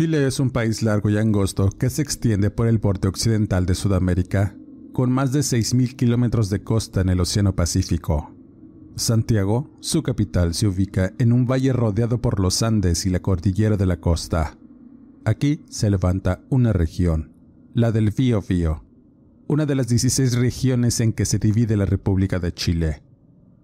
[0.00, 3.74] Chile es un país largo y angosto que se extiende por el borde occidental de
[3.74, 4.56] Sudamérica,
[4.94, 8.34] con más de 6.000 kilómetros de costa en el Océano Pacífico.
[8.96, 13.76] Santiago, su capital, se ubica en un valle rodeado por los Andes y la cordillera
[13.76, 14.56] de la costa.
[15.26, 17.34] Aquí se levanta una región,
[17.74, 18.82] la del Biobío,
[19.48, 23.02] una de las 16 regiones en que se divide la República de Chile.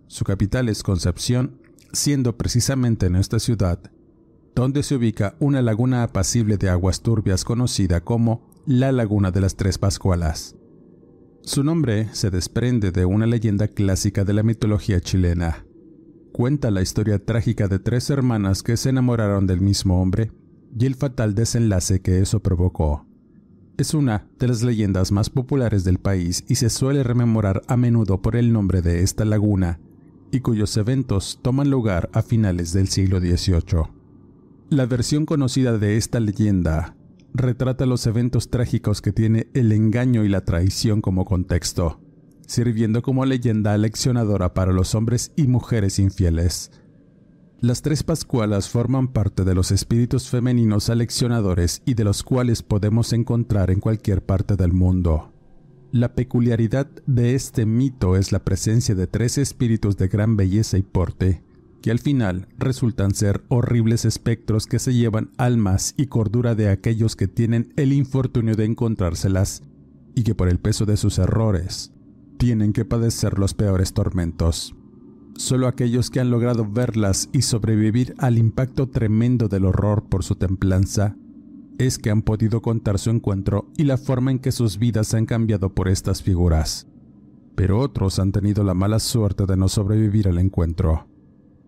[0.06, 1.62] Su capital es Concepción,
[1.94, 3.80] siendo precisamente en esta ciudad
[4.56, 9.54] donde se ubica una laguna apacible de aguas turbias conocida como la Laguna de las
[9.54, 10.56] Tres Pascualas.
[11.42, 15.66] Su nombre se desprende de una leyenda clásica de la mitología chilena.
[16.32, 20.32] Cuenta la historia trágica de tres hermanas que se enamoraron del mismo hombre
[20.76, 23.06] y el fatal desenlace que eso provocó.
[23.76, 28.22] Es una de las leyendas más populares del país y se suele rememorar a menudo
[28.22, 29.80] por el nombre de esta laguna,
[30.32, 33.95] y cuyos eventos toman lugar a finales del siglo XVIII.
[34.68, 36.96] La versión conocida de esta leyenda
[37.32, 42.00] retrata los eventos trágicos que tiene el engaño y la traición como contexto,
[42.48, 46.72] sirviendo como leyenda aleccionadora para los hombres y mujeres infieles.
[47.60, 53.12] Las tres Pascualas forman parte de los espíritus femeninos aleccionadores y de los cuales podemos
[53.12, 55.32] encontrar en cualquier parte del mundo.
[55.92, 60.82] La peculiaridad de este mito es la presencia de tres espíritus de gran belleza y
[60.82, 61.45] porte,
[61.82, 67.16] que al final resultan ser horribles espectros que se llevan almas y cordura de aquellos
[67.16, 69.62] que tienen el infortunio de encontrárselas
[70.14, 71.92] y que por el peso de sus errores
[72.38, 74.74] tienen que padecer los peores tormentos.
[75.36, 80.34] Solo aquellos que han logrado verlas y sobrevivir al impacto tremendo del horror por su
[80.34, 81.16] templanza
[81.78, 85.26] es que han podido contar su encuentro y la forma en que sus vidas han
[85.26, 86.86] cambiado por estas figuras.
[87.54, 91.06] Pero otros han tenido la mala suerte de no sobrevivir al encuentro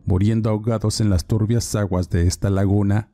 [0.08, 3.12] muriendo ahogados en las turbias aguas de esta laguna,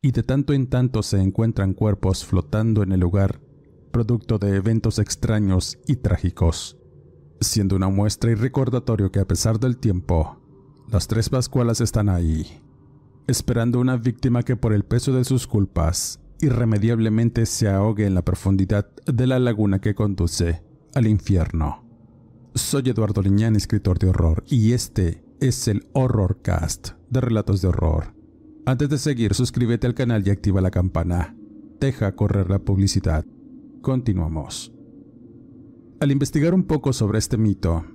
[0.00, 3.42] y de tanto en tanto se encuentran cuerpos flotando en el lugar,
[3.92, 6.78] producto de eventos extraños y trágicos,
[7.42, 10.40] siendo una muestra y recordatorio que a pesar del tiempo,
[10.90, 12.46] las tres Pascualas están ahí,
[13.26, 18.24] esperando una víctima que por el peso de sus culpas irremediablemente se ahogue en la
[18.24, 20.62] profundidad de la laguna que conduce
[20.94, 21.84] al infierno.
[22.54, 28.14] Soy Eduardo Liñán, escritor de horror, y este es el Horrorcast de Relatos de Horror.
[28.66, 31.34] Antes de seguir, suscríbete al canal y activa la campana.
[31.80, 33.24] Deja correr la publicidad.
[33.80, 34.72] Continuamos.
[35.98, 37.86] Al investigar un poco sobre este mito,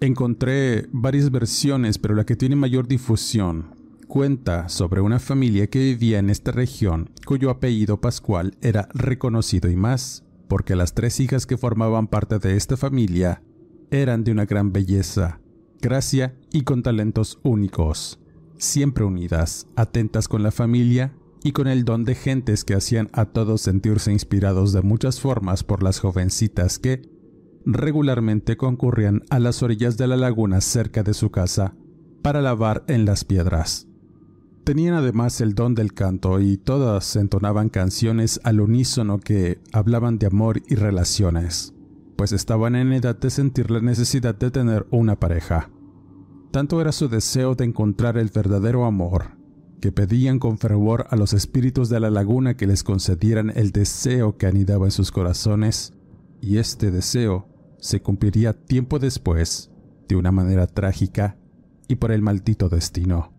[0.00, 3.76] encontré varias versiones, pero la que tiene mayor difusión
[4.08, 9.76] cuenta sobre una familia que vivía en esta región cuyo apellido Pascual era reconocido y
[9.76, 13.42] más porque las tres hijas que formaban parte de esta familia
[13.90, 15.40] eran de una gran belleza
[15.80, 18.18] gracia y con talentos únicos,
[18.56, 23.26] siempre unidas, atentas con la familia y con el don de gentes que hacían a
[23.26, 27.02] todos sentirse inspirados de muchas formas por las jovencitas que
[27.64, 31.74] regularmente concurrían a las orillas de la laguna cerca de su casa
[32.22, 33.86] para lavar en las piedras.
[34.64, 40.26] Tenían además el don del canto y todas entonaban canciones al unísono que hablaban de
[40.26, 41.72] amor y relaciones
[42.18, 45.70] pues estaban en edad de sentir la necesidad de tener una pareja.
[46.50, 49.36] Tanto era su deseo de encontrar el verdadero amor,
[49.80, 54.36] que pedían con fervor a los espíritus de la laguna que les concedieran el deseo
[54.36, 55.94] que anidaba en sus corazones,
[56.40, 57.46] y este deseo
[57.78, 59.70] se cumpliría tiempo después,
[60.08, 61.38] de una manera trágica
[61.86, 63.32] y por el maldito destino.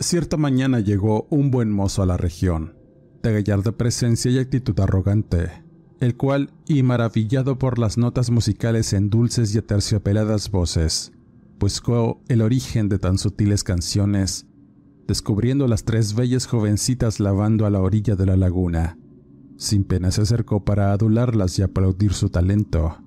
[0.00, 2.76] Cierta mañana llegó un buen mozo a la región,
[3.22, 5.64] de gallarda presencia y actitud arrogante,
[6.00, 11.12] el cual, y maravillado por las notas musicales en dulces y aterciopeladas voces,
[11.58, 14.46] buscó el origen de tan sutiles canciones,
[15.06, 18.98] descubriendo las tres bellas jovencitas lavando a la orilla de la laguna.
[19.56, 22.98] Sin pena se acercó para adularlas y aplaudir su talento.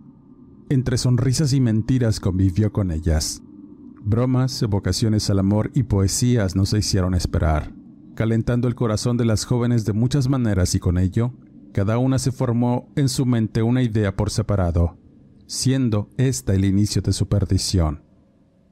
[0.70, 3.44] Entre sonrisas y mentiras convivió con ellas,
[4.02, 7.74] Bromas, evocaciones al amor y poesías no se hicieron esperar,
[8.16, 11.34] calentando el corazón de las jóvenes de muchas maneras y con ello,
[11.72, 14.98] cada una se formó en su mente una idea por separado,
[15.48, 18.04] siendo esta el inicio de su perdición.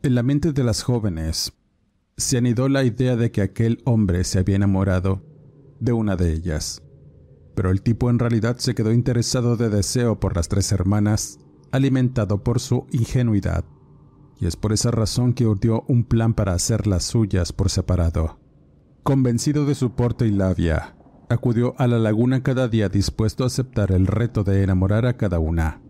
[0.04, 1.54] En la mente de las jóvenes
[2.18, 5.24] se anidó la idea de que aquel hombre se había enamorado
[5.80, 6.82] de una de ellas,
[7.56, 11.40] pero el tipo en realidad se quedó interesado de deseo por las tres hermanas,
[11.72, 13.66] alimentado por su ingenuidad,
[14.40, 18.40] y es por esa razón que urdió un plan para hacer las suyas por separado.
[19.04, 20.97] Convencido de su porte y labia,
[21.30, 25.40] acudió a la laguna cada día dispuesto a aceptar el reto de enamorar a cada
[25.40, 25.82] una,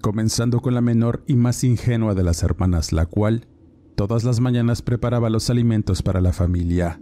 [0.00, 3.46] comenzando con la menor y más ingenua de las hermanas, la cual
[3.94, 7.00] todas las mañanas preparaba los alimentos para la familia,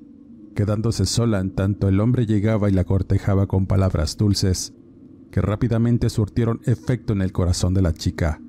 [0.54, 4.75] quedándose sola en tanto el hombre llegaba y la cortejaba con palabras dulces,
[5.31, 8.40] que rápidamente surtieron efecto en el corazón de la chica.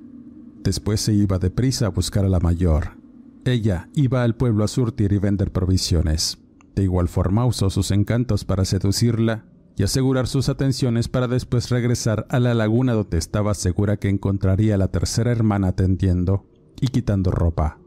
[0.62, 2.96] Después se iba deprisa a buscar a la mayor.
[3.44, 6.41] Ella iba al pueblo a surtir y vender provisiones.
[6.74, 9.44] De igual forma usó sus encantos para seducirla
[9.76, 14.74] y asegurar sus atenciones para después regresar a la laguna donde estaba segura que encontraría
[14.74, 16.46] a la tercera hermana atendiendo
[16.80, 17.78] y quitando ropa.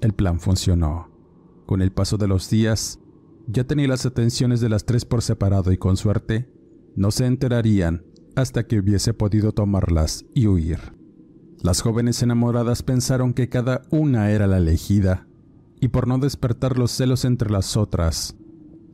[0.00, 1.10] El plan funcionó.
[1.66, 2.98] Con el paso de los días,
[3.46, 6.48] ya tenía las atenciones de las tres por separado y con suerte,
[6.96, 8.04] no se enterarían
[8.34, 10.78] hasta que hubiese podido tomarlas y huir.
[11.62, 15.26] Las jóvenes enamoradas pensaron que cada una era la elegida
[15.80, 18.36] y por no despertar los celos entre las otras,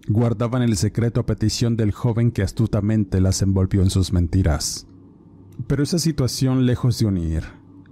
[0.09, 4.87] guardaban el secreto a petición del joven que astutamente las envolvió en sus mentiras.
[5.67, 7.44] Pero esa situación, lejos de unir,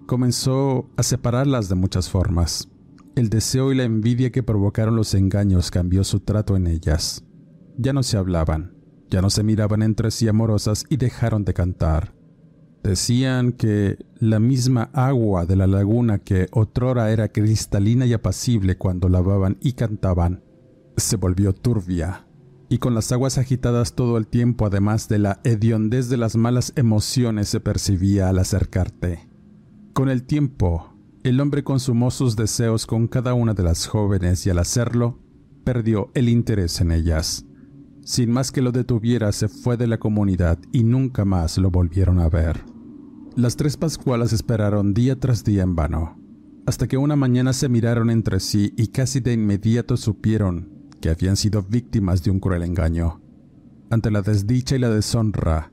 [0.06, 2.68] comenzó a separarlas de muchas formas.
[3.16, 7.24] El deseo y la envidia que provocaron los engaños cambió su trato en ellas.
[7.76, 8.74] Ya no se hablaban,
[9.10, 12.14] ya no se miraban entre sí amorosas y dejaron de cantar.
[12.84, 19.08] Decían que la misma agua de la laguna que otrora era cristalina y apacible cuando
[19.08, 20.42] lavaban y cantaban,
[20.98, 22.26] se volvió turbia,
[22.68, 26.74] y con las aguas agitadas todo el tiempo, además de la hediondez de las malas
[26.76, 29.30] emociones, se percibía al acercarte.
[29.94, 34.50] Con el tiempo, el hombre consumó sus deseos con cada una de las jóvenes y
[34.50, 35.18] al hacerlo,
[35.64, 37.46] perdió el interés en ellas.
[38.02, 42.20] Sin más que lo detuviera, se fue de la comunidad y nunca más lo volvieron
[42.20, 42.73] a ver.
[43.36, 46.16] Las tres Pascualas esperaron día tras día en vano,
[46.66, 51.34] hasta que una mañana se miraron entre sí y casi de inmediato supieron que habían
[51.36, 53.20] sido víctimas de un cruel engaño.
[53.90, 55.72] Ante la desdicha y la deshonra,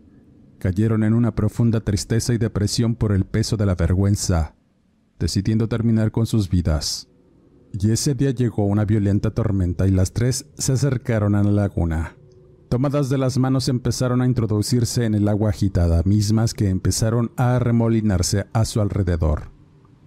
[0.58, 4.56] cayeron en una profunda tristeza y depresión por el peso de la vergüenza,
[5.20, 7.10] decidiendo terminar con sus vidas.
[7.74, 12.16] Y ese día llegó una violenta tormenta y las tres se acercaron a la laguna.
[12.72, 17.58] Tomadas de las manos empezaron a introducirse en el agua agitada, mismas que empezaron a
[17.58, 19.52] arremolinarse a su alrededor.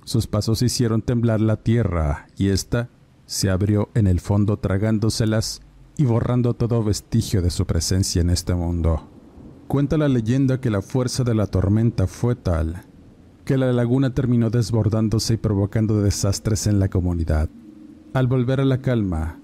[0.05, 2.89] Sus pasos hicieron temblar la tierra y ésta
[3.27, 5.61] se abrió en el fondo tragándoselas
[5.99, 9.11] y borrando todo vestigio de su presencia en este mundo.
[9.69, 12.87] Cuenta la leyenda que la fuerza de la tormenta fue tal
[13.45, 17.51] que la laguna terminó desbordándose y provocando desastres en la comunidad.
[18.15, 19.39] Al volver a la calma,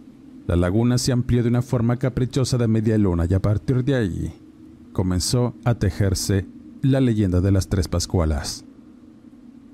[0.46, 3.94] la laguna se amplió de una forma caprichosa de media luna y a partir de
[3.94, 4.32] allí
[4.92, 6.46] comenzó a tejerse
[6.82, 8.64] la leyenda de las tres Pascualas.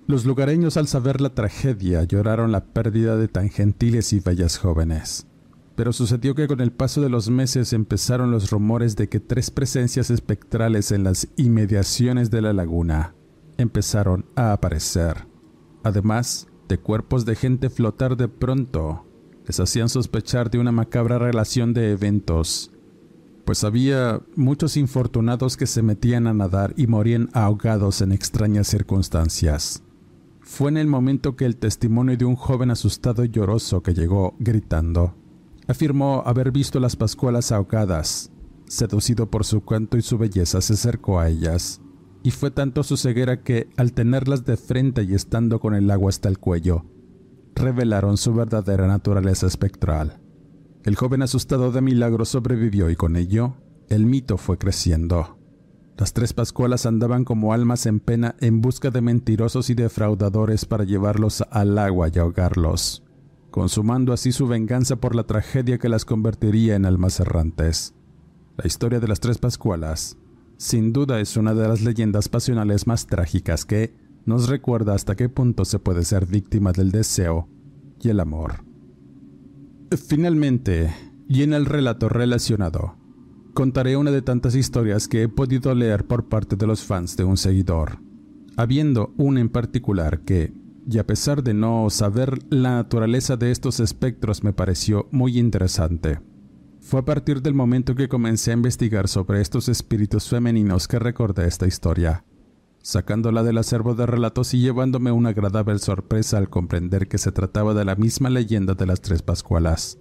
[0.07, 5.27] Los lugareños al saber la tragedia lloraron la pérdida de tan gentiles y bellas jóvenes.
[5.75, 9.51] Pero sucedió que con el paso de los meses empezaron los rumores de que tres
[9.51, 13.15] presencias espectrales en las inmediaciones de la laguna
[13.59, 15.27] empezaron a aparecer,
[15.83, 19.05] además de cuerpos de gente flotar de pronto
[19.47, 22.73] les hacían sospechar de una macabra relación de eventos,
[23.45, 29.85] pues había muchos infortunados que se metían a nadar y morían ahogados en extrañas circunstancias.
[30.41, 34.35] Fue en el momento que el testimonio de un joven asustado y lloroso que llegó
[34.41, 35.15] gritando,
[35.69, 38.33] afirmó haber visto las pascualas ahogadas.
[38.67, 41.81] Seducido por su canto y su belleza, se acercó a ellas,
[42.25, 46.09] y fue tanto su ceguera que, al tenerlas de frente y estando con el agua
[46.09, 46.85] hasta el cuello,
[47.57, 50.21] revelaron su verdadera naturaleza espectral.
[50.85, 53.57] El joven asustado de milagro sobrevivió y con ello
[53.89, 55.39] el mito fue creciendo.
[55.97, 60.85] Las tres Pascualas andaban como almas en pena en busca de mentirosos y defraudadores para
[60.85, 63.03] llevarlos al agua y ahogarlos,
[63.51, 67.95] consumando así su venganza por la tragedia que las convertiría en almas errantes.
[68.59, 70.19] La historia de las tres Pascualas,
[70.59, 73.95] sin duda, es una de las leyendas pasionales más trágicas que,
[74.27, 77.49] nos recuerda hasta qué punto se puede ser víctima del deseo
[78.03, 78.65] y el amor.
[80.09, 80.93] Finalmente,
[81.29, 82.97] y en el relato relacionado,
[83.55, 87.25] contaré una de tantas historias que he podido leer por parte de los fans de
[87.25, 88.01] un seguidor,
[88.57, 90.53] habiendo una en particular que,
[90.89, 96.21] y a pesar de no saber la naturaleza de estos espectros me pareció muy interesante.
[96.81, 101.49] Fue a partir del momento que comencé a investigar sobre estos espíritus femeninos que recordé
[101.49, 102.25] esta historia,
[102.87, 107.75] sacándola del acervo de relatos y llevándome una agradable sorpresa al comprender que se trataba
[107.75, 109.99] de la misma leyenda de las tres Pascualas.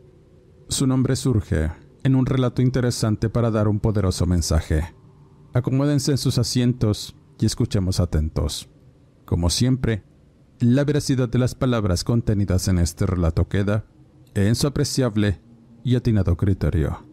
[0.70, 1.72] Su nombre surge
[2.04, 4.94] en un relato interesante para dar un poderoso mensaje.
[5.52, 8.70] Acomódense en sus asientos y escuchemos atentos.
[9.26, 10.04] Como siempre,
[10.60, 13.86] la veracidad de las palabras contenidas en este relato queda
[14.36, 15.42] en su apreciable
[15.84, 17.04] y atinado criterio.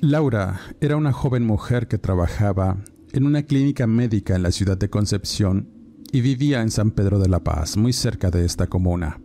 [0.00, 2.78] Laura era una joven mujer que trabajaba
[3.12, 5.68] en una clínica médica en la ciudad de Concepción
[6.12, 9.20] y vivía en San Pedro de la Paz, muy cerca de esta comuna.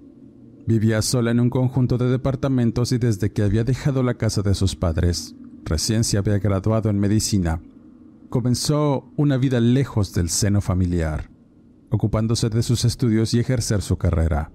[0.66, 4.54] Vivía sola en un conjunto de departamentos y desde que había dejado la casa de
[4.54, 7.62] sus padres, recién se había graduado en medicina,
[8.30, 11.30] comenzó una vida lejos del seno familiar,
[11.90, 14.52] ocupándose de sus estudios y ejercer su carrera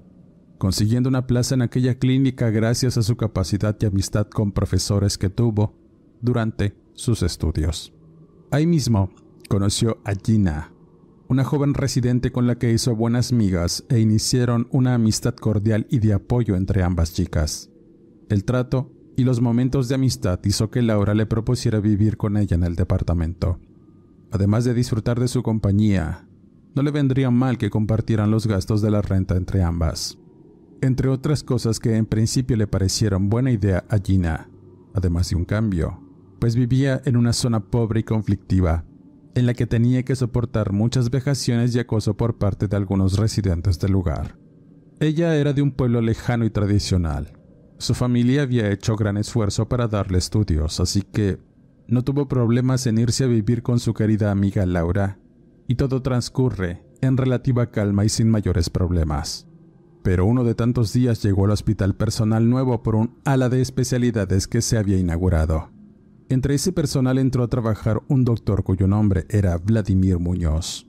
[0.63, 5.29] consiguiendo una plaza en aquella clínica gracias a su capacidad y amistad con profesores que
[5.29, 5.75] tuvo
[6.21, 7.93] durante sus estudios.
[8.53, 9.11] Ahí mismo
[9.53, 10.73] conoció a Gina,
[11.29, 15.99] una joven residente con la que hizo buenas migas e iniciaron una amistad cordial y
[15.99, 17.69] de apoyo entre ambas chicas.
[18.31, 22.55] El trato y los momentos de amistad hizo que Laura le propusiera vivir con ella
[22.55, 23.61] en el departamento.
[24.31, 26.27] Además de disfrutar de su compañía,
[26.75, 30.17] no le vendría mal que compartieran los gastos de la renta entre ambas
[30.83, 34.51] entre otras cosas que en principio le parecieron buena idea a Gina,
[34.93, 36.01] además de un cambio,
[36.41, 38.85] pues vivía en una zona pobre y conflictiva,
[39.35, 43.79] en la que tenía que soportar muchas vejaciones y acoso por parte de algunos residentes
[43.79, 44.37] del lugar.
[45.01, 47.33] Ella era de un pueblo lejano y tradicional.
[47.79, 51.39] Su familia había hecho gran esfuerzo para darle estudios, así que
[51.89, 55.19] no tuvo problemas en irse a vivir con su querida amiga Laura,
[55.67, 59.47] y todo transcurre en relativa calma y sin mayores problemas
[60.03, 64.49] pero uno de tantos días llegó al hospital personal nuevo por un ala de especialidades
[64.49, 65.71] que se había inaugurado.
[66.33, 70.87] Entre ese personal entró a trabajar un doctor cuyo nombre era Vladimir Muñoz,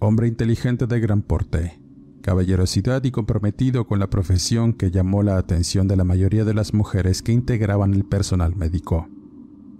[0.00, 1.80] hombre inteligente de gran porte,
[2.22, 6.74] caballerosidad y comprometido con la profesión que llamó la atención de la mayoría de las
[6.74, 9.08] mujeres que integraban el personal médico,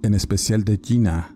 [0.04, 1.34] en especial de Gina,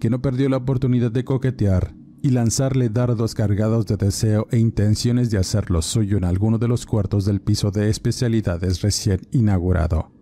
[0.00, 5.30] que no perdió la oportunidad de coquetear y lanzarle dardos cargados de deseo e intenciones
[5.30, 10.12] de hacer lo suyo en alguno de los cuartos del piso de especialidades recién inaugurado.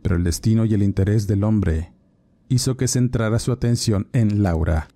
[0.00, 1.95] Pero el destino y el interés del hombre
[2.48, 4.88] hizo que centrara su atención en Laura.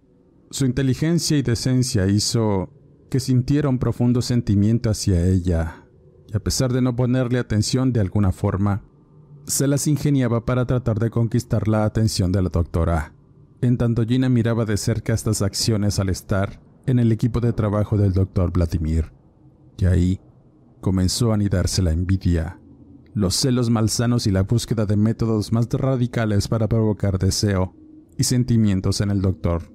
[0.50, 2.70] Su inteligencia y decencia hizo
[3.10, 5.86] que sintiera un profundo sentimiento hacia ella,
[6.26, 8.82] y a pesar de no ponerle atención de alguna forma,
[9.46, 13.14] se las ingeniaba para tratar de conquistar la atención de la doctora
[13.62, 17.96] en tanto Gina miraba de cerca estas acciones al estar en el equipo de trabajo
[17.98, 19.12] del doctor Vladimir.
[19.76, 20.20] Y ahí
[20.80, 22.58] comenzó a anidarse la envidia,
[23.20, 27.74] los celos malsanos y la búsqueda de métodos más radicales para provocar deseo
[28.16, 29.72] y sentimientos en el doctor,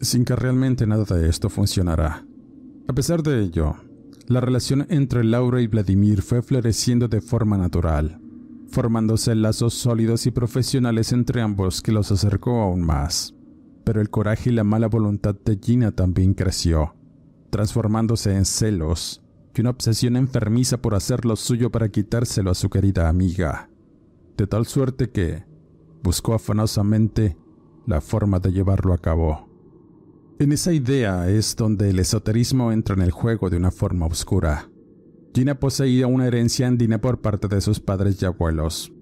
[0.00, 2.26] sin que realmente nada de esto funcionara.
[2.88, 3.76] A pesar de ello,
[4.26, 8.20] la relación entre Laura y Vladimir fue floreciendo de forma natural
[8.68, 13.34] formándose lazos sólidos y profesionales entre ambos que los acercó aún más.
[13.84, 16.94] Pero el coraje y la mala voluntad de Gina también creció,
[17.50, 19.22] transformándose en celos
[19.60, 23.70] una obsesión enfermiza por hacer lo suyo para quitárselo a su querida amiga,
[24.36, 25.44] de tal suerte que
[26.02, 27.36] buscó afanosamente
[27.86, 29.48] la forma de llevarlo a cabo.
[30.38, 34.68] En esa idea es donde el esoterismo entra en el juego de una forma oscura
[35.38, 38.92] Gina poseía una herencia andina por parte de sus padres y abuelos.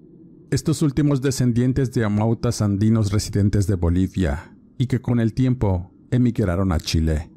[0.51, 6.71] Estos últimos descendientes de amautas andinos residentes de Bolivia, y que con el tiempo emigraron
[6.71, 7.31] a Chile,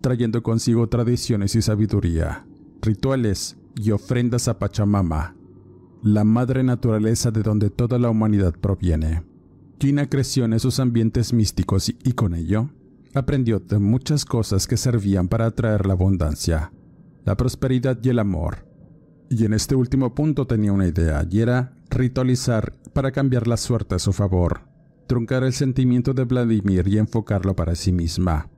[0.00, 2.46] trayendo consigo tradiciones y sabiduría,
[2.84, 5.34] rituales y ofrendas a Pachamama,
[6.02, 9.22] la madre naturaleza de donde toda la humanidad proviene.
[9.80, 12.70] Gina creció en esos ambientes místicos y, con ello
[13.14, 16.72] aprendió de muchas cosas que servían para atraer la abundancia
[17.24, 18.66] la prosperidad y el amor.
[19.30, 23.94] Y en este último punto tenía una idea, y era ritualizar para cambiar la suerte
[23.94, 24.60] a su favor,
[25.06, 28.50] truncar el sentimiento de Vladimir y enfocarlo para sí misma.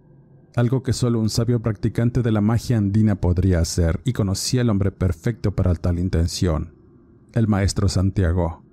[0.56, 4.70] Algo que solo un sabio practicante de la magia andina podría hacer, y conocía al
[4.70, 6.74] hombre perfecto para tal intención,
[7.34, 8.64] el maestro Santiago.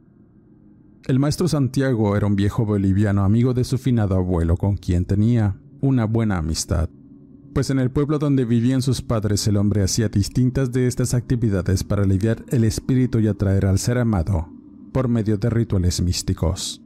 [1.05, 5.57] El maestro Santiago era un viejo boliviano amigo de su finado abuelo con quien tenía
[5.81, 6.89] una buena amistad
[7.53, 11.83] pues en el pueblo donde vivían sus padres el hombre hacía distintas de estas actividades
[11.83, 14.49] para aliviar el espíritu y atraer al ser amado
[14.91, 16.81] por medio de rituales místicos.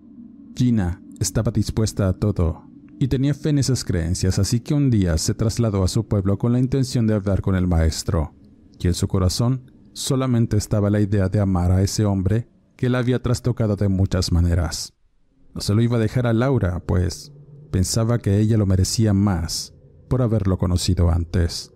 [0.56, 2.67] Gina estaba dispuesta a todo
[3.00, 6.38] y tenía fe en esas creencias, así que un día se trasladó a su pueblo
[6.38, 8.34] con la intención de hablar con el maestro,
[8.80, 13.00] y en su corazón solamente estaba la idea de amar a ese hombre que la
[13.00, 14.94] había trastocado de muchas maneras.
[15.54, 17.32] No se lo iba a dejar a Laura, pues
[17.72, 19.74] pensaba que ella lo merecía más
[20.08, 21.74] por haberlo conocido antes.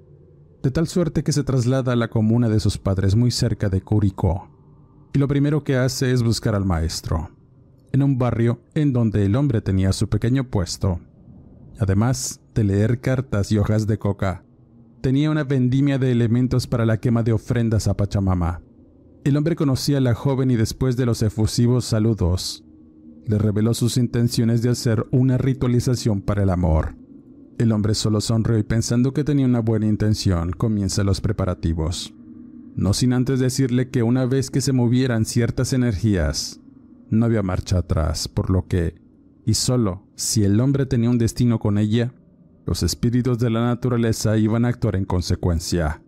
[0.64, 3.82] De tal suerte que se traslada a la comuna de sus padres muy cerca de
[3.82, 4.50] Curicó,
[5.14, 7.32] y lo primero que hace es buscar al maestro,
[7.92, 11.00] en un barrio en donde el hombre tenía su pequeño puesto.
[11.82, 14.44] Además de leer cartas y hojas de coca,
[15.02, 18.62] tenía una vendimia de elementos para la quema de ofrendas a Pachamama.
[19.24, 22.64] El hombre conocía a la joven y después de los efusivos saludos,
[23.26, 26.94] le reveló sus intenciones de hacer una ritualización para el amor.
[27.58, 32.14] El hombre solo sonrió y pensando que tenía una buena intención, comienza los preparativos.
[32.76, 36.62] No sin antes decirle que una vez que se movieran ciertas energías,
[37.10, 39.02] no había marcha atrás, por lo que,
[39.48, 42.14] y solo si el hombre tenía un destino con ella,
[42.68, 46.04] los espíritus de la naturaleza iban a actuar en consecuencia.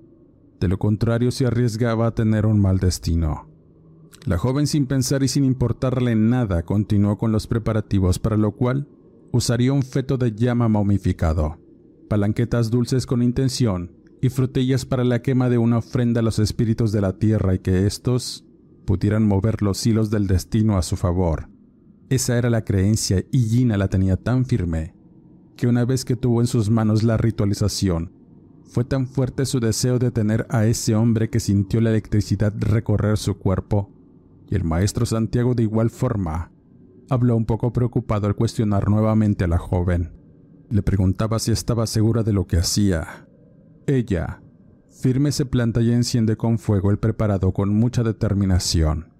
[0.60, 3.50] De lo contrario se arriesgaba a tener un mal destino.
[4.26, 8.88] La joven sin pensar y sin importarle nada continuó con los preparativos para lo cual
[9.32, 11.58] usaría un feto de llama momificado,
[12.08, 16.92] palanquetas dulces con intención y frutillas para la quema de una ofrenda a los espíritus
[16.92, 18.46] de la tierra y que éstos
[18.86, 21.53] pudieran mover los hilos del destino a su favor.
[22.14, 24.94] Esa era la creencia y Gina la tenía tan firme
[25.58, 28.12] que una vez que tuvo en sus manos la ritualización,
[28.66, 33.18] fue tan fuerte su deseo de tener a ese hombre que sintió la electricidad recorrer
[33.18, 33.90] su cuerpo
[34.48, 36.52] y el maestro Santiago de igual forma
[37.10, 40.12] habló un poco preocupado al cuestionar nuevamente a la joven.
[40.70, 43.28] Le preguntaba si estaba segura de lo que hacía.
[43.88, 44.44] Ella,
[45.02, 49.13] firme se planta y enciende con fuego el preparado con mucha determinación.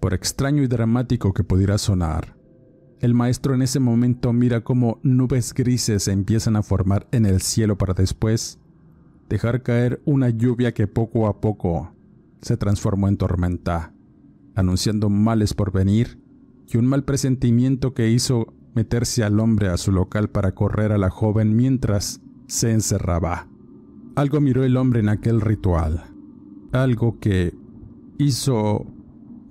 [0.00, 2.36] Por extraño y dramático que pudiera sonar,
[3.00, 7.40] el maestro en ese momento mira cómo nubes grises se empiezan a formar en el
[7.40, 8.58] cielo para después
[9.28, 11.92] dejar caer una lluvia que poco a poco
[12.40, 13.92] se transformó en tormenta
[14.58, 16.18] anunciando males por venir
[16.66, 20.98] y un mal presentimiento que hizo meterse al hombre a su local para correr a
[20.98, 23.46] la joven mientras se encerraba.
[24.16, 26.10] Algo miró el hombre en aquel ritual,
[26.72, 27.54] algo que
[28.18, 28.86] hizo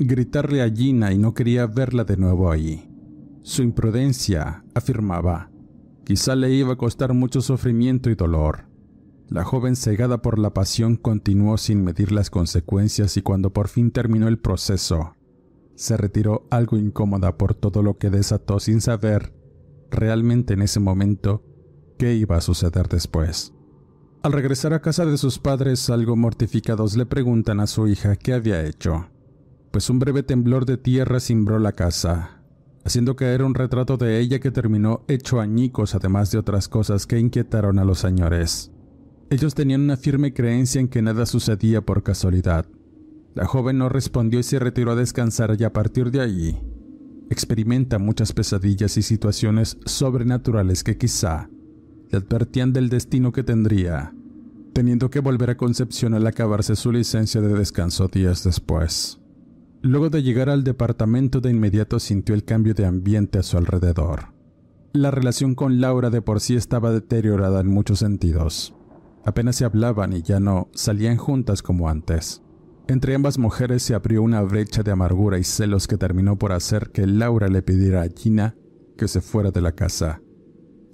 [0.06, 2.90] gritarle a Gina y no quería verla de nuevo ahí.
[3.42, 5.50] Su imprudencia, afirmaba,
[6.04, 8.68] quizá le iba a costar mucho sufrimiento y dolor.
[9.30, 13.92] La joven cegada por la pasión continuó sin medir las consecuencias y cuando por fin
[13.92, 15.16] terminó el proceso,
[15.76, 19.34] se retiró algo incómoda por todo lo que desató sin saber
[19.92, 21.44] realmente en ese momento
[21.98, 23.54] qué iba a suceder después.
[24.24, 28.34] Al regresar a casa de sus padres, algo mortificados le preguntan a su hija qué
[28.34, 29.08] había hecho,
[29.72, 32.42] pues un breve temblor de tierra cimbró la casa,
[32.84, 37.20] haciendo caer un retrato de ella que terminó hecho añicos además de otras cosas que
[37.20, 38.72] inquietaron a los señores.
[39.30, 42.66] Ellos tenían una firme creencia en que nada sucedía por casualidad.
[43.36, 46.58] La joven no respondió y se retiró a descansar y a partir de allí
[47.30, 51.50] experimenta muchas pesadillas y situaciones sobrenaturales que quizá
[52.10, 54.14] le advertían del destino que tendría,
[54.74, 59.20] teniendo que volver a Concepción al acabarse su licencia de descanso días después.
[59.88, 64.34] Luego de llegar al departamento de inmediato sintió el cambio de ambiente a su alrededor.
[64.92, 68.76] La relación con Laura de por sí estaba deteriorada en muchos sentidos.
[69.24, 72.44] Apenas se hablaban y ya no salían juntas como antes.
[72.90, 76.90] Entre ambas mujeres se abrió una brecha de amargura y celos que terminó por hacer
[76.90, 78.58] que Laura le pidiera a Gina
[78.98, 80.22] que se fuera de la casa.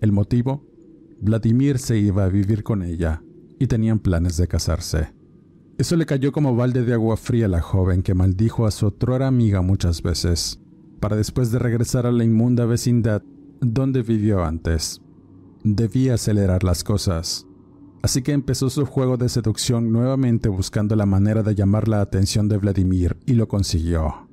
[0.02, 0.68] El motivo,
[1.20, 3.24] Vladimir se iba a vivir con ella
[3.58, 5.23] y tenían planes de casarse.
[5.78, 8.88] Eso le cayó como balde de agua fría a la joven que maldijo a su
[8.88, 10.60] otrora amiga muchas veces,
[11.00, 13.24] para después de regresar a la inmunda vecindad
[13.60, 15.02] donde vivió antes.
[15.64, 17.48] Debía acelerar las cosas
[18.04, 22.50] así que empezó su juego de seducción nuevamente buscando la manera de llamar la atención
[22.50, 24.28] de Vladimir y lo consiguió.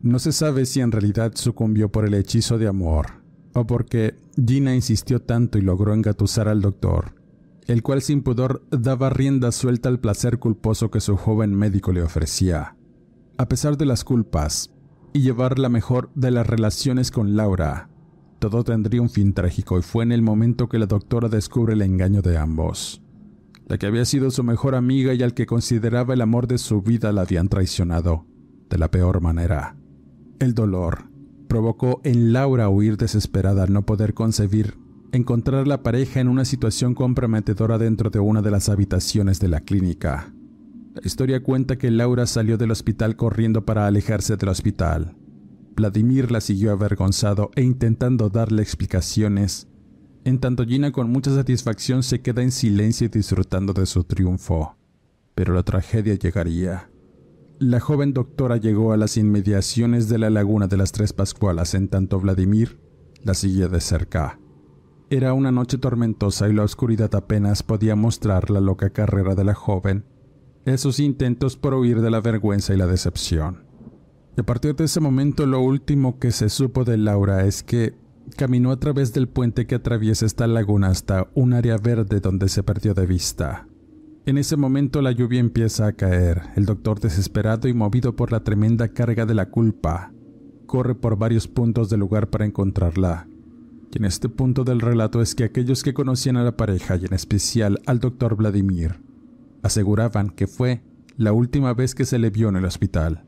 [0.00, 3.22] No se sabe si en realidad sucumbió por el hechizo de amor
[3.54, 7.14] o porque Gina insistió tanto y logró engatusar al doctor,
[7.72, 12.02] el cual sin pudor daba rienda suelta al placer culposo que su joven médico le
[12.02, 12.76] ofrecía.
[13.38, 14.70] A pesar de las culpas
[15.14, 17.88] y llevar la mejor de las relaciones con Laura,
[18.40, 21.80] todo tendría un fin trágico y fue en el momento que la doctora descubre el
[21.80, 23.00] engaño de ambos.
[23.68, 26.82] La que había sido su mejor amiga y al que consideraba el amor de su
[26.82, 28.26] vida la habían traicionado,
[28.68, 29.78] de la peor manera.
[30.40, 31.04] El dolor
[31.48, 34.76] provocó en Laura huir desesperada al no poder concebir
[35.12, 39.60] encontrar la pareja en una situación comprometedora dentro de una de las habitaciones de la
[39.60, 40.34] clínica.
[40.94, 45.14] La historia cuenta que Laura salió del hospital corriendo para alejarse del hospital.
[45.76, 49.68] Vladimir la siguió avergonzado e intentando darle explicaciones
[50.24, 54.76] en tanto Gina con mucha satisfacción se queda en silencio y disfrutando de su triunfo.
[55.34, 56.90] Pero la tragedia llegaría.
[57.58, 61.88] La joven doctora llegó a las inmediaciones de la laguna de las Tres Pascualas en
[61.88, 62.78] tanto Vladimir
[63.24, 64.38] la seguía de cerca.
[65.12, 69.52] Era una noche tormentosa y la oscuridad apenas podía mostrar la loca carrera de la
[69.52, 70.06] joven,
[70.64, 73.62] esos intentos por huir de la vergüenza y la decepción.
[74.38, 77.94] Y a partir de ese momento lo último que se supo de Laura es que
[78.38, 82.62] caminó a través del puente que atraviesa esta laguna hasta un área verde donde se
[82.62, 83.68] perdió de vista.
[84.24, 86.40] En ese momento la lluvia empieza a caer.
[86.56, 90.10] El doctor, desesperado y movido por la tremenda carga de la culpa,
[90.64, 93.28] corre por varios puntos del lugar para encontrarla.
[93.92, 97.04] Y en este punto del relato es que aquellos que conocían a la pareja y
[97.04, 99.00] en especial al doctor Vladimir
[99.62, 100.82] aseguraban que fue
[101.16, 103.24] la última vez que se le vio en el hospital.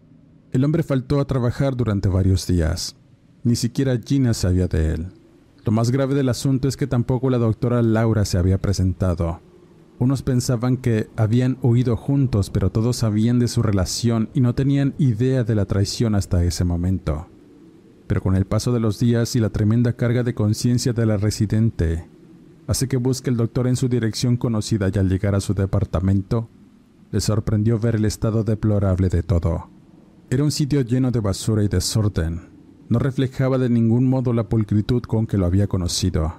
[0.53, 2.97] El hombre faltó a trabajar durante varios días.
[3.43, 5.09] Ni siquiera Gina sabía de él.
[5.65, 9.41] Lo más grave del asunto es que tampoco la doctora Laura se había presentado.
[9.99, 14.95] Unos pensaban que habían huido juntos, pero todos sabían de su relación y no tenían
[14.99, 17.29] idea de la traición hasta ese momento.
[18.07, 21.17] Pero con el paso de los días y la tremenda carga de conciencia de la
[21.17, 22.07] residente,
[22.67, 26.49] hace que busque el doctor en su dirección conocida y al llegar a su departamento,
[27.11, 29.69] le sorprendió ver el estado deplorable de todo.
[30.31, 32.55] Era un sitio lleno de basura y desorden,
[32.89, 36.35] no reflejaba de ningún modo la pulcritud con que lo había conocido.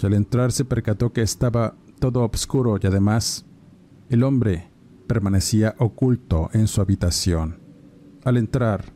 [0.00, 3.44] Y al entrar se percató que estaba todo oscuro y además
[4.08, 4.70] el hombre
[5.06, 7.60] permanecía oculto en su habitación.
[8.24, 8.92] Al entrar,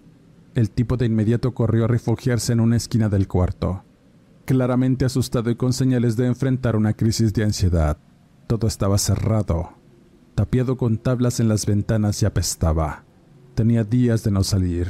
[0.57, 3.85] el tipo de inmediato corrió a refugiarse en una esquina del cuarto,
[4.47, 7.99] claramente asustado y con señales de enfrentar una crisis de ansiedad.
[8.47, 9.75] Todo estaba cerrado,
[10.35, 13.05] tapiado con tablas en las ventanas y apestaba.
[13.55, 14.89] Tenía días de no salir.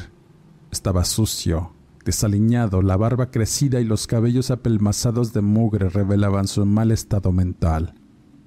[0.71, 1.73] Estaba sucio,
[2.05, 7.95] desaliñado, la barba crecida y los cabellos apelmazados de mugre revelaban su mal estado mental.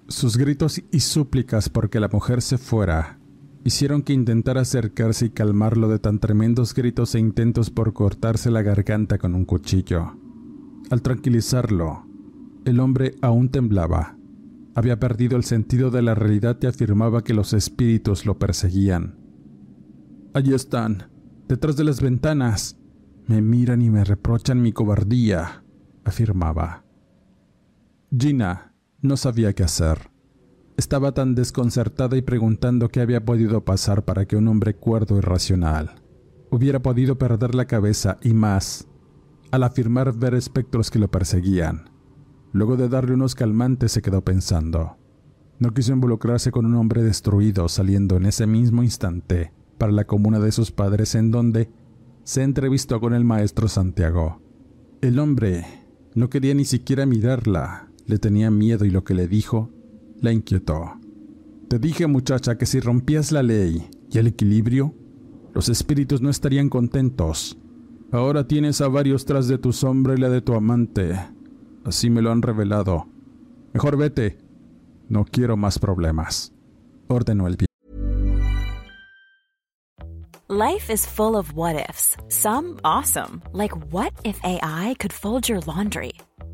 [0.07, 3.18] Sus gritos y súplicas porque la mujer se fuera
[3.63, 8.61] hicieron que intentara acercarse y calmarlo de tan tremendos gritos e intentos por cortarse la
[8.61, 10.13] garganta con un cuchillo.
[10.89, 12.05] Al tranquilizarlo,
[12.65, 14.17] el hombre aún temblaba.
[14.75, 19.17] Había perdido el sentido de la realidad y afirmaba que los espíritus lo perseguían.
[20.33, 21.09] Allí están,
[21.47, 22.77] detrás de las ventanas,
[23.25, 25.63] me miran y me reprochan mi cobardía,
[26.05, 26.85] afirmaba.
[28.17, 30.09] Gina no sabía qué hacer.
[30.79, 35.19] Estaba tan desconcertada y preguntando qué había podido pasar para que un hombre cuerdo y
[35.19, 35.95] racional
[36.51, 38.87] hubiera podido perder la cabeza y más
[39.51, 41.89] al afirmar ver espectros que lo perseguían.
[42.53, 44.95] Luego de darle unos calmantes se quedó pensando.
[45.59, 50.39] No quiso involucrarse con un hombre destruido saliendo en ese mismo instante para la comuna
[50.39, 51.69] de sus padres en donde
[52.23, 54.41] se entrevistó con el maestro Santiago.
[55.01, 55.65] El hombre
[56.15, 59.71] no quería ni siquiera mirarla, le tenía miedo y lo que le dijo
[60.21, 60.93] la inquietó.
[61.67, 64.93] Te dije muchacha que si rompías la ley y el equilibrio,
[65.53, 67.57] los espíritus no estarían contentos.
[68.11, 71.19] Ahora tienes a varios tras de tu sombra y la de tu amante.
[71.85, 73.07] Así me lo han revelado.
[73.73, 74.37] Mejor vete.
[75.09, 76.53] No quiero más problemas.
[77.07, 77.67] Ordenó el bien.
[80.51, 82.17] Life is full of what ifs.
[82.27, 86.13] Some awesome, like what if AI could fold your laundry?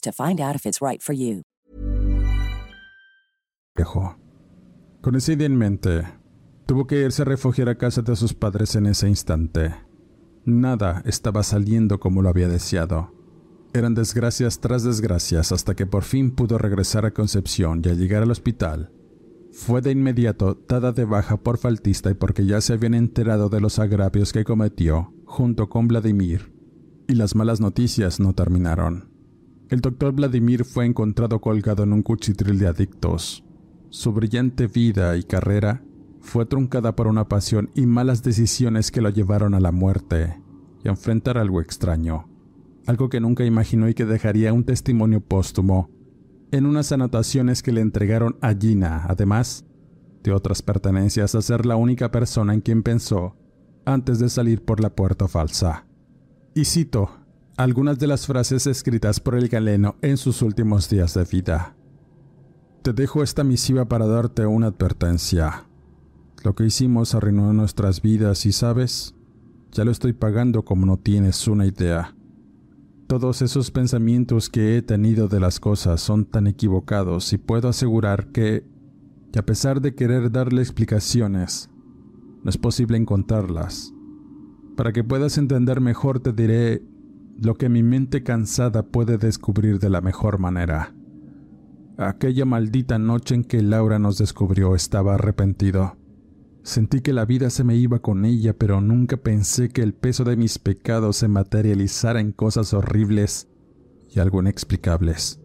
[0.00, 1.42] to find out if it's right for you.
[5.00, 6.04] Con en mente,
[6.66, 9.74] Tuvo que irse a refugiar a casa de sus padres en ese instante.
[10.44, 13.12] Nada estaba saliendo como lo había deseado.
[13.74, 18.22] Eran desgracias tras desgracias hasta que por fin pudo regresar a Concepción y al llegar
[18.22, 18.90] al hospital.
[19.52, 23.60] Fue de inmediato dada de baja por faltista y porque ya se habían enterado de
[23.60, 26.54] los agravios que cometió junto con Vladimir.
[27.08, 29.11] Y las malas noticias no terminaron.
[29.72, 33.42] El doctor Vladimir fue encontrado colgado en un cuchitril de adictos.
[33.88, 35.82] Su brillante vida y carrera
[36.20, 40.38] fue truncada por una pasión y malas decisiones que lo llevaron a la muerte
[40.84, 42.28] y a enfrentar algo extraño,
[42.86, 45.88] algo que nunca imaginó y que dejaría un testimonio póstumo
[46.50, 49.64] en unas anotaciones que le entregaron a Gina, además
[50.22, 53.38] de otras pertenencias a ser la única persona en quien pensó
[53.86, 55.86] antes de salir por la puerta falsa.
[56.54, 57.21] Y cito
[57.56, 61.76] algunas de las frases escritas por el galeno en sus últimos días de vida.
[62.82, 65.66] Te dejo esta misiva para darte una advertencia.
[66.42, 69.14] Lo que hicimos arruinó nuestras vidas y sabes,
[69.70, 72.16] ya lo estoy pagando como no tienes una idea.
[73.06, 78.28] Todos esos pensamientos que he tenido de las cosas son tan equivocados y puedo asegurar
[78.32, 78.64] que,
[79.32, 81.68] y a pesar de querer darle explicaciones,
[82.42, 83.92] no es posible encontrarlas.
[84.76, 86.82] Para que puedas entender mejor te diré
[87.38, 90.94] lo que mi mente cansada puede descubrir de la mejor manera.
[91.98, 95.96] Aquella maldita noche en que Laura nos descubrió estaba arrepentido.
[96.62, 100.24] Sentí que la vida se me iba con ella, pero nunca pensé que el peso
[100.24, 103.48] de mis pecados se materializara en cosas horribles
[104.08, 105.40] y algo inexplicables.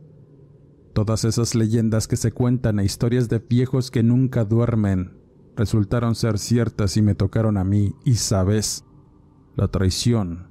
[0.94, 5.18] Todas esas leyendas que se cuentan e historias de viejos que nunca duermen
[5.56, 8.86] resultaron ser ciertas y me tocaron a mí, y sabes,
[9.56, 10.47] la traición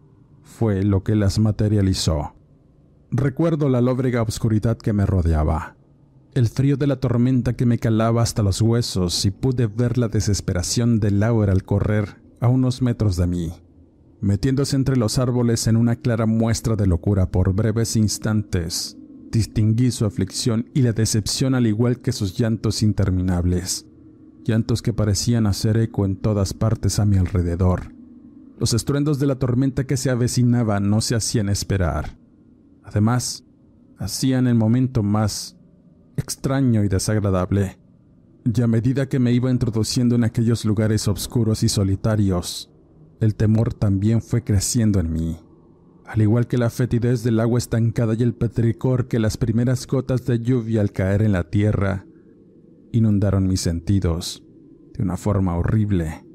[0.46, 2.34] fue lo que las materializó.
[3.10, 5.76] Recuerdo la lóbrega oscuridad que me rodeaba
[6.36, 10.08] el frío de la tormenta que me calaba hasta los huesos y pude ver la
[10.08, 13.52] desesperación de Laura al correr a unos metros de mí,
[14.20, 18.98] metiéndose entre los árboles en una clara muestra de locura por breves instantes.
[19.32, 23.86] Distinguí su aflicción y la decepción al igual que sus llantos interminables,
[24.44, 27.95] llantos que parecían hacer eco en todas partes a mi alrededor.
[28.58, 32.16] Los estruendos de la tormenta que se avecinaba no se hacían esperar.
[32.82, 33.44] Además,
[33.98, 35.56] hacían el momento más
[36.16, 37.78] extraño y desagradable.
[38.44, 42.70] Y a medida que me iba introduciendo en aquellos lugares oscuros y solitarios,
[43.20, 45.38] el temor también fue creciendo en mí.
[46.06, 50.24] Al igual que la fetidez del agua estancada y el petricor que las primeras gotas
[50.24, 52.06] de lluvia al caer en la tierra
[52.92, 54.44] inundaron mis sentidos
[54.94, 56.25] de una forma horrible.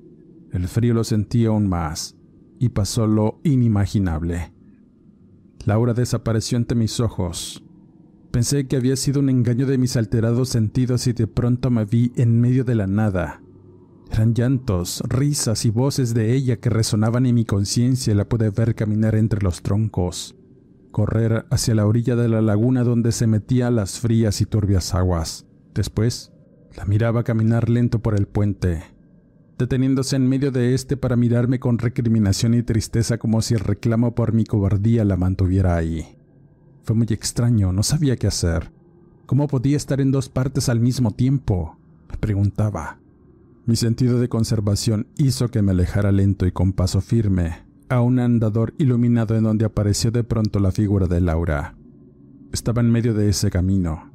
[0.51, 2.15] El frío lo sentí aún más
[2.59, 4.53] y pasó lo inimaginable.
[5.65, 7.63] Laura desapareció ante mis ojos
[8.31, 12.13] Pensé que había sido un engaño de mis alterados sentidos y de pronto me vi
[12.15, 13.41] en medio de la nada.
[14.09, 18.49] Eran llantos, risas y voces de ella que resonaban en mi conciencia y la pude
[18.49, 20.37] ver caminar entre los troncos,
[20.91, 25.45] correr hacia la orilla de la laguna donde se metía las frías y turbias aguas.
[25.73, 26.31] Después,
[26.77, 28.83] la miraba caminar lento por el puente,
[29.61, 34.15] deteniéndose en medio de este para mirarme con recriminación y tristeza como si el reclamo
[34.15, 36.17] por mi cobardía la mantuviera ahí.
[36.81, 38.71] Fue muy extraño, no sabía qué hacer.
[39.27, 41.77] ¿Cómo podía estar en dos partes al mismo tiempo?
[42.09, 42.97] Me preguntaba.
[43.67, 48.19] Mi sentido de conservación hizo que me alejara lento y con paso firme a un
[48.19, 51.75] andador iluminado en donde apareció de pronto la figura de Laura.
[52.51, 54.10] Estaba en medio de ese camino,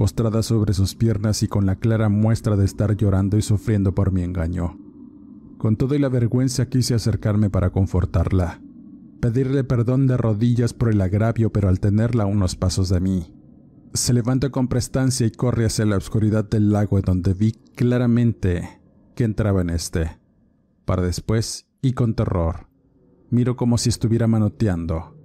[0.00, 4.10] postrada sobre sus piernas y con la clara muestra de estar llorando y sufriendo por
[4.10, 4.78] mi engaño.
[5.58, 8.62] Con todo y la vergüenza quise acercarme para confortarla
[9.20, 13.34] pedirle perdón de rodillas por el agravio, pero al tenerla a unos pasos de mí.
[13.92, 18.80] Se levanta con prestancia y corre hacia la oscuridad del lago donde vi claramente
[19.14, 20.18] que entraba en este.
[20.84, 22.68] Para después, y con terror,
[23.30, 25.16] miro como si estuviera manoteando.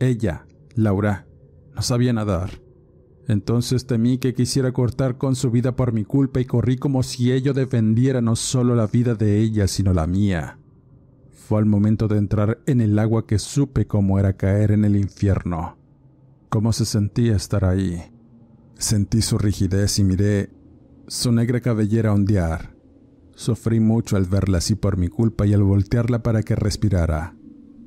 [0.00, 1.26] Ella, Laura,
[1.74, 2.63] no sabía nadar.
[3.26, 7.32] Entonces temí que quisiera cortar con su vida por mi culpa y corrí como si
[7.32, 10.58] ello defendiera no solo la vida de ella, sino la mía.
[11.30, 14.96] Fue al momento de entrar en el agua que supe cómo era caer en el
[14.96, 15.76] infierno,
[16.48, 18.02] cómo se sentía estar ahí.
[18.78, 20.50] Sentí su rigidez y miré
[21.06, 22.74] su negra cabellera ondear.
[23.34, 27.34] Sufrí mucho al verla así por mi culpa y al voltearla para que respirara.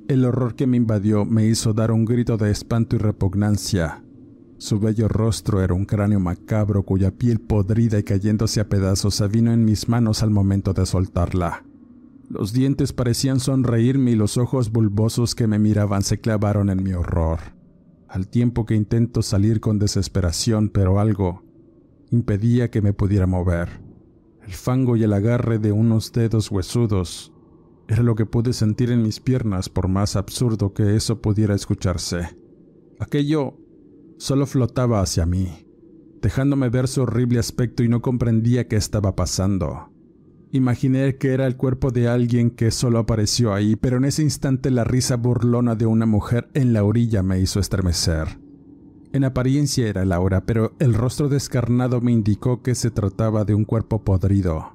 [0.07, 4.03] El horror que me invadió me hizo dar un grito de espanto y repugnancia.
[4.59, 9.27] Su bello rostro era un cráneo macabro cuya piel podrida y cayéndose a pedazos se
[9.27, 11.63] vino en mis manos al momento de soltarla.
[12.29, 16.93] Los dientes parecían sonreírme y los ojos bulbosos que me miraban se clavaron en mi
[16.93, 17.39] horror,
[18.09, 21.43] al tiempo que intento salir con desesperación, pero algo
[22.11, 23.85] impedía que me pudiera mover.
[24.45, 27.33] el fango y el agarre de unos dedos huesudos.
[27.89, 32.37] Era lo que pude sentir en mis piernas por más absurdo que eso pudiera escucharse.
[32.97, 33.57] Aquello
[34.17, 35.67] solo flotaba hacia mí,
[36.21, 39.91] dejándome ver su horrible aspecto y no comprendía qué estaba pasando.
[40.51, 44.71] Imaginé que era el cuerpo de alguien que solo apareció ahí, pero en ese instante
[44.71, 48.39] la risa burlona de una mujer en la orilla me hizo estremecer.
[49.11, 53.65] En apariencia era Laura, pero el rostro descarnado me indicó que se trataba de un
[53.65, 54.73] cuerpo podrido.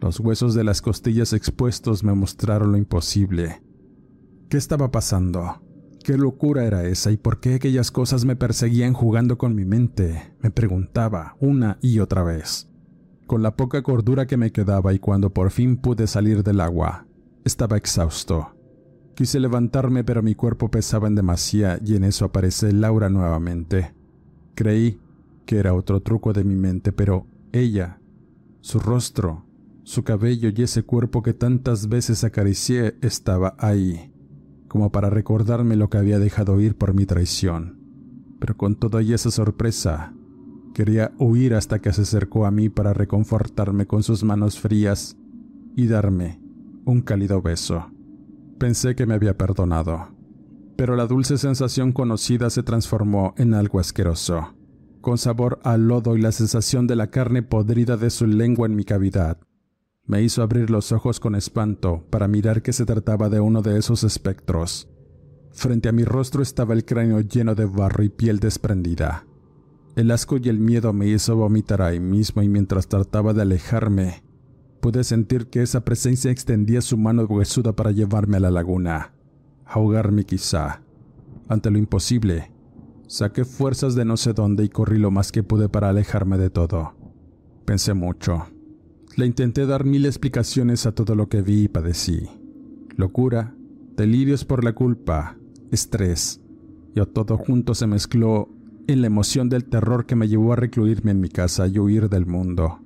[0.00, 3.62] Los huesos de las costillas expuestos me mostraron lo imposible.
[4.48, 5.60] ¿Qué estaba pasando?
[6.10, 10.34] ¿Qué locura era esa y por qué aquellas cosas me perseguían jugando con mi mente?
[10.40, 12.68] Me preguntaba una y otra vez.
[13.28, 17.06] Con la poca cordura que me quedaba y cuando por fin pude salir del agua,
[17.44, 18.56] estaba exhausto.
[19.14, 23.94] Quise levantarme, pero mi cuerpo pesaba en demasía y en eso aparece Laura nuevamente.
[24.56, 24.98] Creí
[25.46, 28.00] que era otro truco de mi mente, pero ella,
[28.62, 29.46] su rostro,
[29.84, 34.09] su cabello y ese cuerpo que tantas veces acaricié estaba ahí,
[34.70, 37.80] como para recordarme lo que había dejado ir por mi traición.
[38.38, 40.14] Pero con toda esa sorpresa,
[40.74, 45.16] quería huir hasta que se acercó a mí para reconfortarme con sus manos frías
[45.74, 46.40] y darme
[46.84, 47.90] un cálido beso.
[48.60, 50.14] Pensé que me había perdonado,
[50.76, 54.54] pero la dulce sensación conocida se transformó en algo asqueroso,
[55.00, 58.76] con sabor a lodo y la sensación de la carne podrida de su lengua en
[58.76, 59.38] mi cavidad.
[60.10, 63.78] Me hizo abrir los ojos con espanto para mirar que se trataba de uno de
[63.78, 64.88] esos espectros.
[65.52, 69.24] Frente a mi rostro estaba el cráneo lleno de barro y piel desprendida.
[69.94, 74.24] El asco y el miedo me hizo vomitar ahí mismo y mientras trataba de alejarme,
[74.80, 79.12] Pude sentir que esa presencia extendía su mano huesuda para llevarme a la laguna,
[79.64, 80.82] ahogarme quizá.
[81.48, 82.50] Ante lo imposible,
[83.06, 86.50] saqué fuerzas de no sé dónde y corrí lo más que pude para alejarme de
[86.50, 86.94] todo.
[87.64, 88.46] Pensé mucho.
[89.20, 92.26] Le intenté dar mil explicaciones a todo lo que vi y padecí.
[92.96, 93.54] Locura,
[93.96, 95.36] delirios por la culpa,
[95.70, 96.40] estrés,
[96.94, 98.48] y todo junto se mezcló
[98.86, 102.08] en la emoción del terror que me llevó a recluirme en mi casa y huir
[102.08, 102.80] del mundo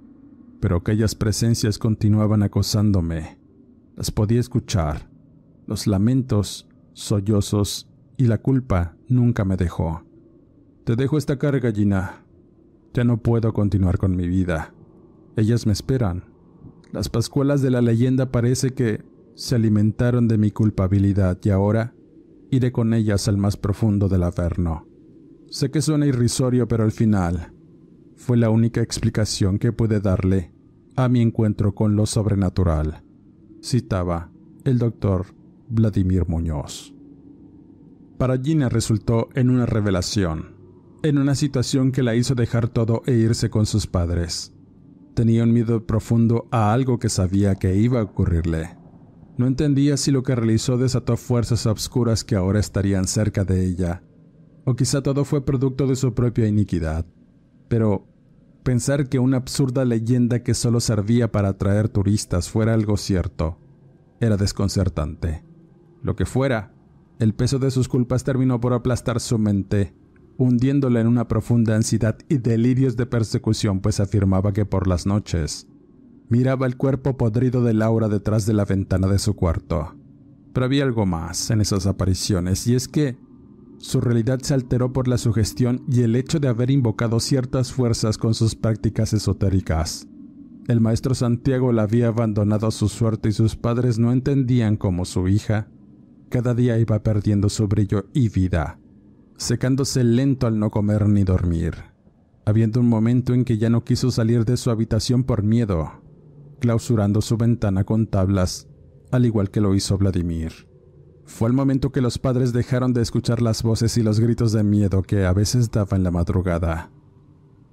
[0.65, 3.37] pero aquellas presencias continuaban acosándome.
[3.97, 5.11] Las podía escuchar.
[5.67, 10.05] Los lamentos, sollozos y la culpa nunca me dejó.
[10.85, 12.25] Te dejo esta carga, Gina.
[12.95, 14.74] Ya no puedo continuar con mi vida.
[15.37, 16.25] Ellas me esperan.
[16.93, 21.95] Las pascualas de la leyenda parece que se alimentaron de mi culpabilidad y ahora
[22.51, 24.87] iré con ellas al más profundo del averno.
[25.49, 27.53] Sé que suena irrisorio, pero al final
[28.17, 30.53] fue la única explicación que pude darle
[30.97, 33.03] a mi encuentro con lo sobrenatural,
[33.63, 34.31] citaba
[34.65, 35.27] el doctor
[35.69, 36.95] Vladimir Muñoz.
[38.19, 40.55] Para Gina resultó en una revelación,
[41.03, 44.54] en una situación que la hizo dejar todo e irse con sus padres.
[45.15, 48.77] Tenía un miedo profundo a algo que sabía que iba a ocurrirle.
[49.37, 54.03] No entendía si lo que realizó desató fuerzas obscuras que ahora estarían cerca de ella,
[54.65, 57.07] o quizá todo fue producto de su propia iniquidad.
[57.69, 58.07] Pero
[58.65, 63.59] Pensar que una absurda leyenda que solo servía para atraer turistas fuera algo cierto
[64.21, 65.45] era desconcertante.
[66.03, 66.73] Lo que fuera,
[67.19, 69.95] el peso de sus culpas terminó por aplastar su mente,
[70.39, 75.67] hundiéndola en una profunda ansiedad y delirios de persecución, pues afirmaba que por las noches
[76.29, 79.95] miraba el cuerpo podrido de Laura detrás de la ventana de su cuarto.
[80.53, 83.17] Pero había algo más en esas apariciones, y es que
[83.79, 88.19] su realidad se alteró por la sugestión y el hecho de haber invocado ciertas fuerzas
[88.19, 90.09] con sus prácticas esotéricas.
[90.67, 95.05] El maestro Santiago la había abandonado a su suerte y sus padres no entendían cómo
[95.05, 95.69] su hija
[96.31, 98.81] cada día iba perdiendo su brillo y vida,
[99.37, 101.75] secándose lento al no comer ni dormir,
[102.45, 105.93] habiendo un momento en que ya no quiso salir de su habitación por miedo,
[106.61, 108.69] clausurando su ventana con tablas,
[109.11, 110.69] al igual que lo hizo Vladimir.
[111.27, 114.63] Fue el momento que los padres dejaron de escuchar las voces y los gritos de
[114.63, 116.91] miedo que a veces daban en la madrugada.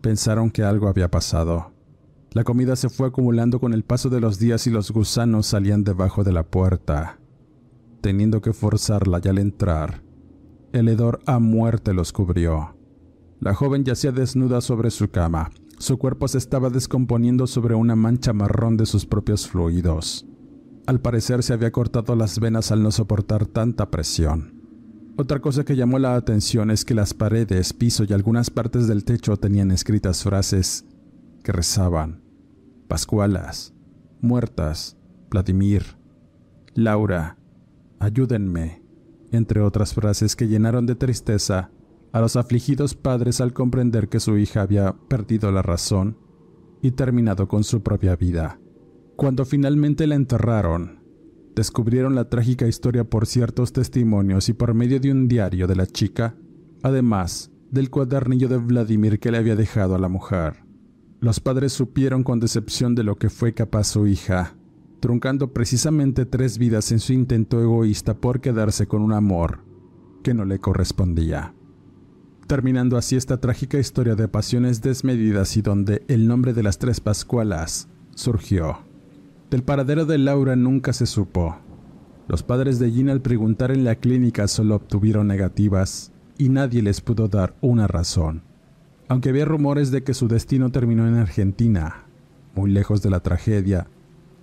[0.01, 1.73] Pensaron que algo había pasado.
[2.31, 5.83] La comida se fue acumulando con el paso de los días y los gusanos salían
[5.83, 7.19] debajo de la puerta,
[7.99, 10.01] teniendo que forzarla y al entrar,
[10.73, 12.75] el hedor a muerte los cubrió.
[13.39, 15.51] La joven yacía desnuda sobre su cama.
[15.79, 20.27] Su cuerpo se estaba descomponiendo sobre una mancha marrón de sus propios fluidos.
[20.85, 24.61] Al parecer se había cortado las venas al no soportar tanta presión.
[25.17, 29.03] Otra cosa que llamó la atención es que las paredes, piso y algunas partes del
[29.03, 30.85] techo tenían escritas frases
[31.43, 32.21] que rezaban.
[32.87, 33.73] Pascualas,
[34.21, 34.97] muertas,
[35.29, 35.83] Vladimir,
[36.73, 37.37] Laura,
[37.99, 38.80] ayúdenme,
[39.31, 41.71] entre otras frases que llenaron de tristeza
[42.11, 46.17] a los afligidos padres al comprender que su hija había perdido la razón
[46.81, 48.59] y terminado con su propia vida.
[49.15, 50.99] Cuando finalmente la enterraron,
[51.55, 55.85] descubrieron la trágica historia por ciertos testimonios y por medio de un diario de la
[55.85, 56.35] chica,
[56.81, 60.65] además del cuadernillo de Vladimir que le había dejado a la mujer.
[61.19, 64.55] Los padres supieron con decepción de lo que fue capaz su hija,
[65.01, 69.59] truncando precisamente tres vidas en su intento egoísta por quedarse con un amor
[70.23, 71.53] que no le correspondía.
[72.47, 77.01] Terminando así esta trágica historia de pasiones desmedidas y donde el nombre de las tres
[77.01, 78.79] Pascualas surgió.
[79.49, 81.57] Del paradero de Laura nunca se supo.
[82.29, 87.01] Los padres de Gina al preguntar en la clínica solo obtuvieron negativas y nadie les
[87.01, 88.43] pudo dar una razón
[89.11, 92.05] aunque había rumores de que su destino terminó en Argentina,
[92.55, 93.89] muy lejos de la tragedia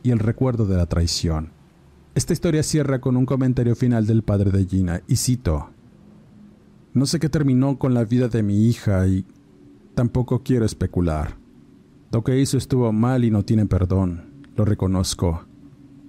[0.02, 1.52] y el recuerdo de la traición.
[2.14, 5.70] Esta historia cierra con un comentario final del padre de Gina, y cito,
[6.94, 9.24] No sé qué terminó con la vida de mi hija y
[9.94, 11.36] tampoco quiero especular.
[12.10, 15.44] Lo que hizo estuvo mal y no tiene perdón, lo reconozco,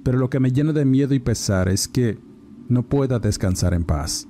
[0.04, 2.18] pero lo que me llena de miedo y pesar es que
[2.70, 4.28] no pueda descansar en paz.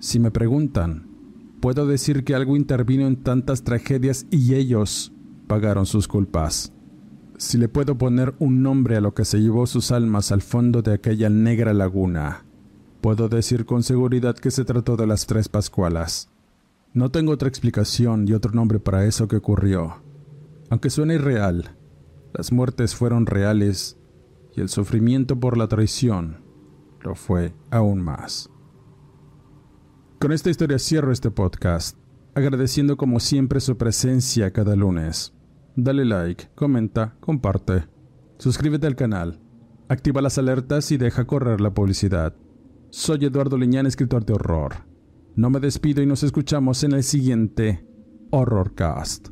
[0.00, 1.06] Si me preguntan,
[1.60, 5.12] puedo decir que algo intervino en tantas tragedias y ellos
[5.46, 6.72] pagaron sus culpas.
[7.42, 10.80] Si le puedo poner un nombre a lo que se llevó sus almas al fondo
[10.80, 12.44] de aquella negra laguna,
[13.00, 16.30] puedo decir con seguridad que se trató de las tres Pascualas.
[16.94, 19.96] No tengo otra explicación y otro nombre para eso que ocurrió.
[20.70, 21.76] Aunque suene irreal,
[22.32, 23.98] las muertes fueron reales
[24.54, 26.44] y el sufrimiento por la traición
[27.00, 28.50] lo fue aún más.
[30.20, 31.98] Con esta historia cierro este podcast,
[32.36, 35.34] agradeciendo como siempre su presencia cada lunes.
[35.74, 37.84] Dale like, comenta, comparte.
[38.36, 39.40] Suscríbete al canal,
[39.88, 42.34] activa las alertas y deja correr la publicidad.
[42.90, 44.84] Soy Eduardo Liñán, escritor de horror.
[45.34, 47.86] No me despido y nos escuchamos en el siguiente
[48.30, 49.31] Horrorcast.